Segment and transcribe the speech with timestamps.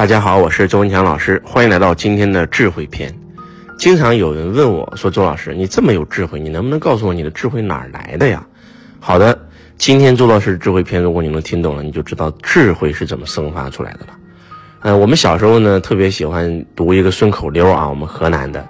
[0.00, 3.14] 大家好，我是周文强老师，欢迎来到今天的智慧篇。
[3.76, 8.42] 经常有人问我说：“周老师，你这么有智慧，你能不能告诉我你的智慧哪儿来的呀？”
[8.98, 9.38] 好的，
[9.76, 14.06] 今天周老师智慧篇，如果你能听懂了，你就知道智慧是怎么生发出来的了。
[14.80, 18.66] 呃，我们小时候呢，特别喜欢读一个顺口溜啊，我们河南的：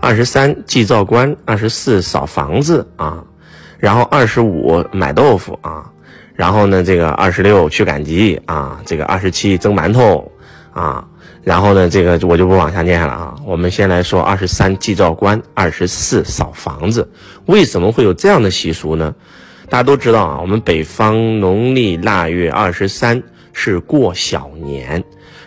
[0.00, 3.22] 二十三祭灶官，二十四扫房子啊，
[3.78, 5.88] 然后二十五买豆腐啊，
[6.34, 10.28] 然后呢，这个二十六去赶集啊，这个二十七蒸馒头。
[10.74, 11.06] 啊，
[11.44, 13.34] 然后呢，这个我就不往下念了啊。
[13.46, 17.08] 我们先来说二十三祭灶官，二十四扫房子。
[17.46, 19.14] 为什么会有这样的习俗呢？
[19.70, 25.02] 大家都知道啊，我们北方农历腊月二十三是过小年。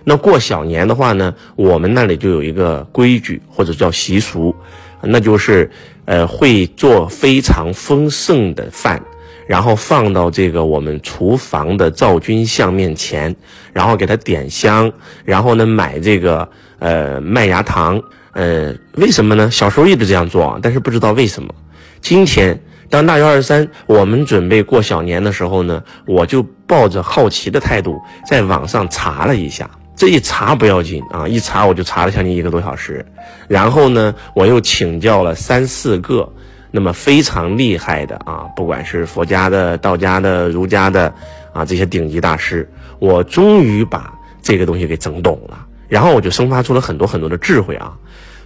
[0.06, 4.56] 那过小年的话呢，我们那里就有一个规矩或者叫习俗，
[5.02, 5.70] 那就是
[6.06, 9.04] 呃会做非常丰盛的饭。
[9.48, 13.36] 然后放到这个我们厨房的灶君像面前，
[13.74, 14.92] 然后给他点香，
[15.24, 16.48] 然后呢买这个
[16.80, 18.02] 呃麦芽糖，
[18.34, 19.50] 呃为什么呢？
[19.50, 21.54] 小时候一直这样做啊，但是不知道为什么。
[22.02, 29.70] 今天当腊月二十三，我们准备过小年的时候呢，我就抱着好奇的态度在网上查了一下。
[29.96, 33.04] 这一查不要紧啊，一查我就查了将近一个多小时。
[33.48, 36.32] 然后呢，我又请教了三四个。
[36.72, 41.14] 那么非常厉害的啊，不管是佛家的、道家的、儒家的
[41.54, 45.66] 啊，这些顶级大师，我终于把这个东西给整懂了。
[45.88, 47.98] 然后我就生发出了很多很多的智慧啊。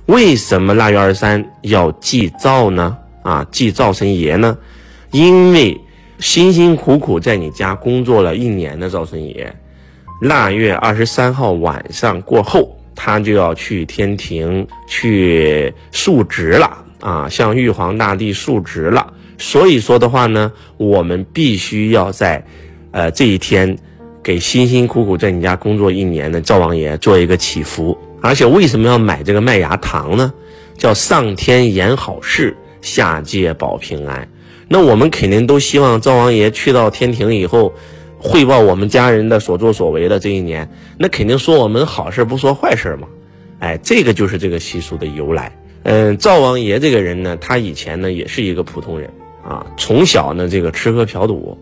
[0.05, 2.97] 为什么腊月二十三要祭灶呢？
[3.23, 4.57] 啊，祭灶神爷呢？
[5.11, 5.79] 因为
[6.19, 9.53] 辛辛苦苦在你家工作了一年的灶神爷，
[10.21, 16.85] 腊月二十三号晚上过后，他就要去天庭去述职了。
[17.01, 19.13] 啊，向玉皇大帝述职了。
[19.37, 22.45] 所以说的话呢，我们必须要在，
[22.91, 23.77] 呃这一天，
[24.23, 27.97] 给辛辛苦苦在你家工作一年的灶王爷做一个祈福。
[28.21, 30.31] 而且为什么要买这个麦芽糖呢？
[30.77, 34.27] 叫上天言好事，下界保平安。
[34.67, 37.73] 那我们肯定都希望灶王爷去到天庭以后，
[38.19, 43.07] 汇报我们家人的所作所为的这一年，那肯定说我们好事不说坏事嘛。
[43.59, 45.51] 哎，这个就是这个习俗的由来。
[45.83, 49.09] 嗯，灶王爷这个人呢，他以前呢也是一个普通人
[49.43, 51.57] 啊，从小呢这个吃喝嫖赌，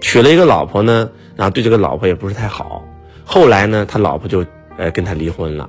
[0.00, 2.84] 娶了一个老婆呢，然后对这个老婆也不是太好。
[3.24, 4.46] 后来呢，他老婆就
[4.76, 5.68] 呃跟他离婚了。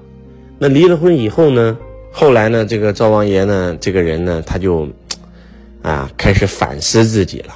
[0.59, 1.75] 那离了婚以后呢，
[2.11, 4.87] 后来呢，这个灶王爷呢这个人呢，他就
[5.81, 7.55] 啊开始反思自己了，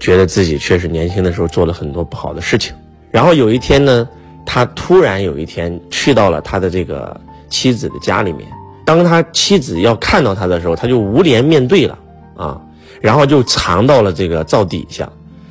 [0.00, 2.74] 觉得自己确实年轻的时候做了很多不好的事情。
[3.10, 4.08] 然后有一天呢，
[4.46, 7.20] 他突然有一天去到了他的这个
[7.50, 8.48] 妻子的家里面。
[8.84, 11.98] 当他妻子要看到他的时候，他就无脸面对了
[12.36, 12.60] 啊，
[13.00, 15.08] 然后就藏到了这个灶底下，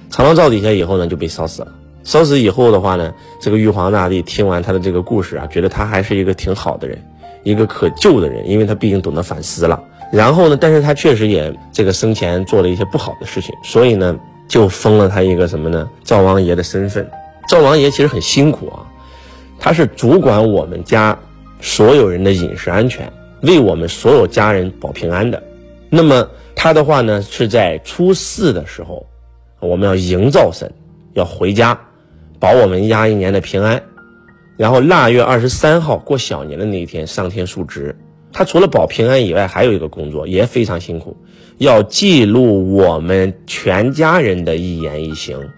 [0.10, 1.68] 藏到灶底下以后呢，就被烧死了。
[2.04, 6.98] 烧死以后的话呢，这个玉皇大帝听完他的这个故事啊，觉得他还是一个挺好的人，
[7.44, 9.82] 一个可救的人，因为他毕竟懂得反思了。
[10.12, 15.88] 然后呢，但是他确实也这个生前做了一些不好的事情，所以呢，就封了他一个什么呢？
[16.04, 17.10] 灶王爷的身份。
[17.48, 18.84] 灶王爷其实很辛苦啊，
[19.60, 21.18] 他是主管我们家
[21.62, 23.12] 所有人的饮食安全。
[23.42, 25.42] 为我们所有家人保平安的，
[25.90, 29.06] 那么他的话呢，是在初四的时候，
[29.60, 30.72] 我们要迎灶神，
[31.14, 31.80] 要回家，
[32.40, 33.82] 保我们家一年的平安。
[34.58, 37.96] 然后腊月二十三号过小年的那一天上天述职，
[38.32, 41.18] 他除了保平安以外，还有一个工作也非常辛苦，
[41.58, 45.50] 要记录我们全家人的一言一行，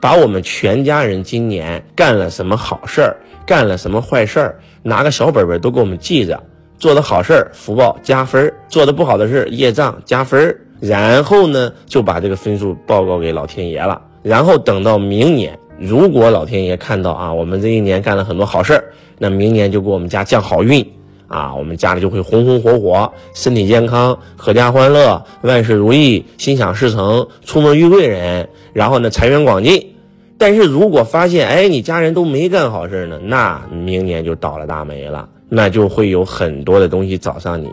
[0.00, 3.16] 把我们全家人今年干了什么好事儿，
[3.46, 6.42] 干了什么坏事儿，拿个小本本都给我们记着。
[6.80, 14.00] 做的好事儿福报加分儿，做的不好的事业障加分儿，然后呢就把这个分数报告给老天爷了。
[14.22, 18.84] 然后等到明年，如果老天爷看到啊，我们这一年干了很多好事儿，
[19.18, 20.84] 那明年就给我们家降好运
[21.28, 29.94] 啊，我们家里就会红红火火，身体健康，阖家欢乐，万事如意，心想事成，出门遇贵人，然后呢财源广进。
[30.38, 35.28] 但是如果发现哎你家人都没干好事呢，那明年就倒了大霉了。
[35.50, 37.68] 那就会有很多的东西找上你，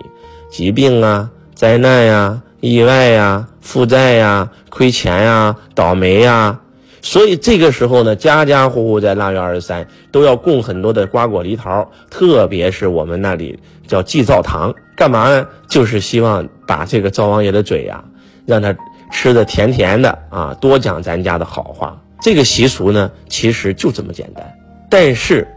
[0.50, 6.60] 疾病啊、灾难呀、意外呀、负债呀、亏钱呀、倒霉呀。
[7.02, 13.58] 所以这个时候呢，家家户户在腊月二十三都要供很多的瓜果梨桃，特别是我们那里
[13.88, 15.48] 叫祭灶糖，干嘛呢？
[15.70, 18.04] 就是希望把这个灶王爷的嘴呀，
[18.46, 18.76] 让他
[19.12, 21.98] 吃的甜甜的啊，多讲咱家的好话。
[22.20, 24.44] 这个习俗呢，其实就这么简单。
[24.90, 25.48] 但是，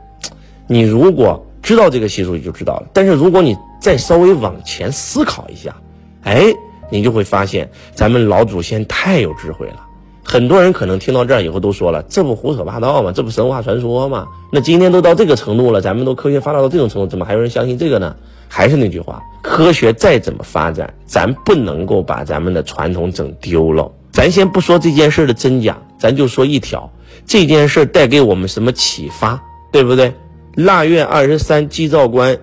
[0.69, 5.73] 你如果知道这个习俗你就知道了，但是如果你再稍微往前思考一下，
[6.25, 6.53] 哎，
[6.91, 9.87] 你就会发现咱们老祖先太有智慧了。
[10.25, 13.13] 很多人可能听到这儿以后都说了，这不胡说八道吗？
[13.13, 14.27] 这不神话传说吗？
[14.51, 18.17] 那今天都到这个程度了，咱们都科学发达到这种程度，怎么还有人相信这个呢？
[18.49, 23.89] 还是那句话，科学再怎么发展，咱不能够把咱们的传统整丢了。
[24.11, 26.91] 咱先不说这件事的真假，咱就说一条，
[27.25, 29.41] 这件事带给我们什么启发，
[29.71, 30.13] 对不对？
[30.55, 32.39] 腊月二十三祭灶官，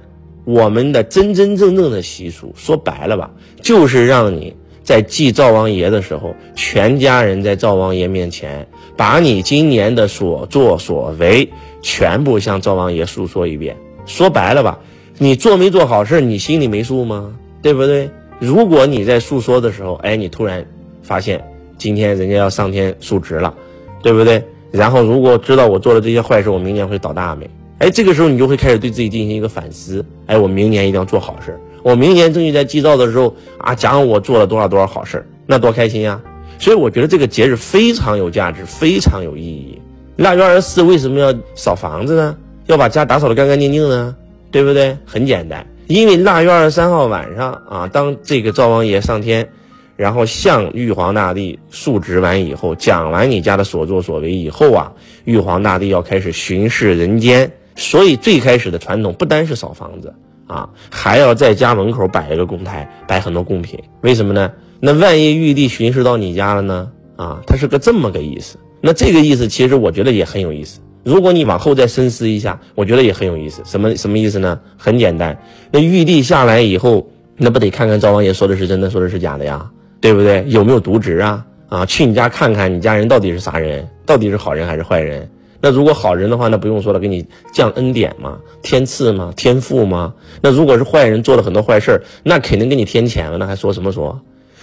[0.45, 3.31] 我们的真真正正的习俗，说白了吧，
[3.62, 4.56] 就是让你。
[4.83, 8.65] 在祭灶王爷的时候，全家人在灶王爷面前，
[8.95, 11.50] 把你今年的所作所为
[11.81, 13.75] 全部向灶王爷诉说一遍。
[14.06, 14.80] 说白了吧，
[15.18, 17.36] 你做没做好事，你心里没数吗？
[17.62, 18.10] 对不对？
[18.39, 20.65] 如果你在诉说的时候，哎，你突然
[21.03, 21.45] 发现
[21.77, 23.53] 今天人家要上天述职了，
[24.01, 24.42] 对不对？
[24.71, 27.50] 然后如果知道我做了这些坏事，我明年会倒大霉。
[27.79, 30.03] 哎，这个时候你就会开始对自己进行一个反思。
[30.25, 31.59] 哎，我明年一定要做好事。
[31.83, 36.19] 我明年正月在祭灶的时候啊，讲我做了多少多少好事那多开心呀！
[36.59, 39.79] 所以我觉得这个节日非常有价值，非常有意义。
[40.18, 42.35] 腊月二十四为什么要扫房子呢？
[42.65, 44.13] 要把家打扫的干干净净呢？
[44.51, 44.97] 对不对？
[45.06, 49.47] 很简单，因为腊月二十三号晚上啊，当这个灶王爷上天，
[49.95, 54.91] 然后向玉皇大帝述职完以后，讲完你家的所作所为以后啊，
[55.25, 57.50] 玉皇大帝要开始巡视人间。
[57.77, 60.13] 所以最开始的传统不单是扫房子。
[60.47, 64.50] 啊，还要在家门口摆一个供台，摆很多贡品，为什么呢？
[64.79, 66.89] 那万一玉帝巡视到你家了呢？
[67.18, 68.57] 啊，他是个这么个意思。
[68.79, 70.79] 那这个意思其实我觉得也很有意思。
[71.03, 73.62] 如果你往后再深思一下，我觉得也很有意思。
[73.65, 74.57] 什么什么意思呢？
[74.77, 75.38] 很简单，
[75.69, 79.69] 那玉帝下来以后，那不得看看赵王爷说的是真的，说的是假的呀？
[80.00, 80.45] 对不对？
[80.47, 81.45] 有没有渎职啊？
[81.68, 83.85] 啊，去你家看看，你家人到底是啥人？
[84.06, 85.29] 到底是好人还是坏人？
[85.68, 90.14] 那如果好人的话，那不用说了，给你降恩典嘛，天赐嘛，天赋嘛。
[90.40, 94.18] 那如果是坏人做了很多坏事那肯定给你添钱了，那还说什么说？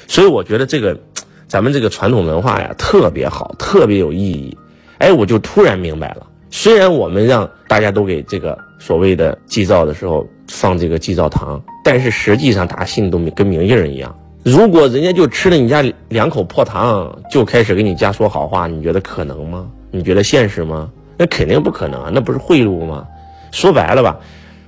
[0.09, 0.99] 所以我觉得这个，
[1.47, 4.57] 咱们这个传统文化呀，特别好，特别有意义。
[4.97, 14.17] 哎，我就突然明白了，虽然我们让大家都给这个所谓的祭灶的时候放这个祭灶糖，但是实际上大家心里都跟明镜人一样。
[14.43, 19.69] 如果人家就吃了你家两口破糖，就开始给你家说好话，你觉得可能吗？
[19.95, 20.91] 你觉得现实吗？
[21.17, 23.07] 那肯定不可能啊，那不是贿赂吗？
[23.53, 24.19] 说白了吧，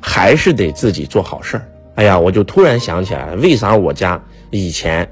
[0.00, 1.66] 还是得自己做好事儿。
[1.96, 5.08] 哎呀，我就突然想起来了，为啥我家以前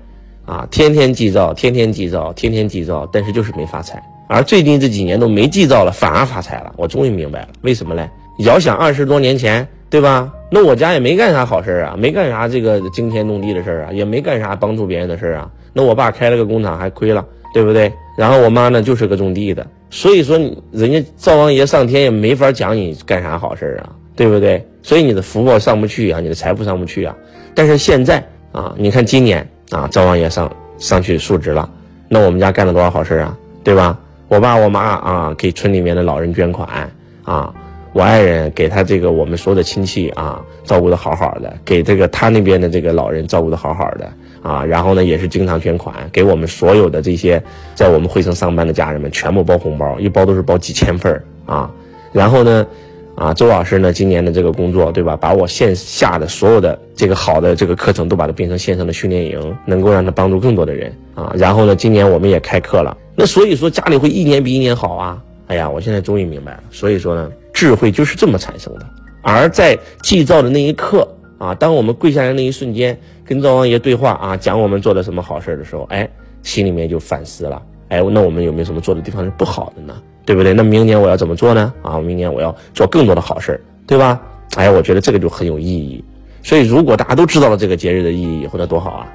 [0.46, 6.72] 啊天天祭灶，天天祭灶，天天祭灶，但是就是没发财，而最近这几年都没祭灶了，反而发财了。
[6.76, 8.08] 我终于明白了，为什么嘞？
[8.38, 10.32] 遥想二十多年前，对吧？
[10.48, 15.50] 那我家也没干啥好事儿啊，没干啥这个惊天动地的事儿啊，也没干啥帮助别人的事儿啊。
[15.72, 17.92] 那我爸开了个工厂还亏了，对不对？
[18.16, 19.66] 然后我妈呢就是个种地的。
[19.90, 20.36] 所以说，
[20.72, 24.66] 人家灶王爷上天也没法讲你干啥好事啊，对不对？
[24.82, 27.14] 所以你的福报上不去啊，你的财富上不去啊。
[27.54, 31.70] 但是现在啊，你看今年啊，灶王爷上上去述职了，
[32.08, 33.98] 那我们家干了多少好事啊，对吧？
[34.26, 36.90] 我爸我妈啊，给村里面的老人捐款
[37.22, 37.54] 啊，
[37.92, 44.12] 我爱人给他这个我们所有的亲戚啊，照顾的好好的，给这个他那边的这个老人照顾的好好的。
[44.44, 47.42] 啊，然后呢，也是经常捐款给我们所有的这些
[47.74, 51.70] 在我们惠城上班的家人们，全部包红包，一包都是包几千份啊。
[52.12, 52.66] 然后呢，
[53.14, 55.16] 啊，周老师呢，今年的这个工作，对吧？
[55.16, 61.32] 把我线下的所有的这个好的这个课程都把它变成线上的训练营，能够让他帮助更多的人啊。
[61.34, 65.22] 然后呢，今年我们也开课了，那所以说家里会一年比一年好啊。
[65.46, 68.84] 哎呀，我现在终于明白了，所以说呢，智慧就是这么产生的。
[69.22, 71.08] 而在祭灶的那一刻。
[71.44, 76.08] 啊，当我们跪下来那一瞬间，跟灶王爷对话啊，讲我们做的什么好事的时候，哎，
[76.42, 79.94] 心里面就反思了，哎，那我们有没有什么做的地方是不好的呢？
[80.24, 80.54] 对不对？
[80.54, 81.72] 那明年我要怎么做呢？
[81.82, 84.20] 啊，明年我要做更多的好事对吧？
[84.56, 86.02] 哎，我觉得这个就很有意义。
[86.42, 89.06] 所以，如果大家都知道了这个节日的意义或者，多好啊！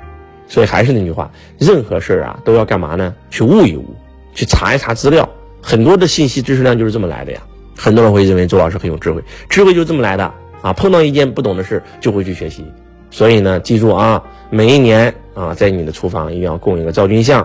[0.47, 3.13] 所以还是那句话，任何事儿啊，都要干嘛呢？
[3.29, 3.85] 去悟一悟，
[4.33, 5.27] 去查一查资料。
[5.61, 7.41] 很多的信息知识量就是这么来的呀。
[7.77, 10.33] 很多人会认为周老师很有智慧，智慧就是这么来的。
[10.61, 12.65] 啊，碰到一件不懂的事就会去学习，
[13.11, 17.41] 所以呢，记住啊，每一年啊，在你的厨房一定要供一个赵君像，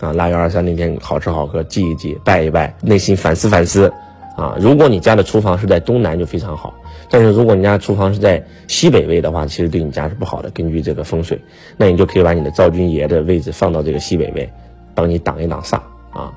[0.00, 3.92] 啊，腊月二十三那天好吃好喝，祭一祭，拜一拜，内心反思反思，
[4.36, 6.74] 啊，如果你家的厨房是在东南就非常好，
[7.10, 11.40] 但是如果你家厨房是在西北位的话，其实对你家是不好的，根据这个风水，
[11.76, 14.48] 那你就可以把你的赵君爷的位置放到这个西北位，
[14.94, 15.76] 帮你挡一挡煞
[16.12, 16.30] 啊，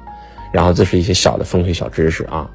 [0.53, 2.49] 然后这是一些小的风水小知识啊。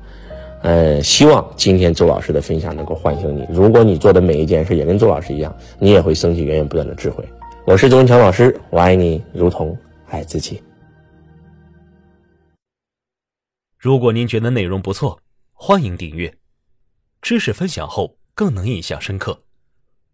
[0.66, 3.46] 呃，希望今天周老师的分享能够唤醒你。
[3.48, 7.24] 如果你做的每一件事也跟周老师一样，你也会升起源源不断的智慧。
[7.64, 10.60] 我是周文强老师，我爱你如同爱自己。
[13.78, 15.20] 如果您觉得内容不错，
[15.52, 16.34] 欢迎订阅。
[17.22, 19.42] 知识分享后更能印象深刻，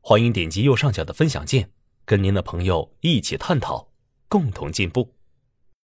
[0.03, 1.71] 欢迎点击右上角的分享键，
[2.05, 3.89] 跟您的朋友一起探讨，
[4.29, 5.09] 共同进步。